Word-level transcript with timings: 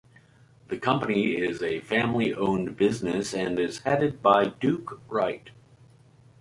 The 0.69 0.79
company 0.79 1.33
is 1.37 1.61
a 1.61 1.79
family-owned 1.79 2.75
business 2.75 3.35
and 3.35 3.59
is 3.59 3.83
headed 3.83 4.19
by 4.23 4.45
Duke 4.45 4.99
Wright. 5.07 5.51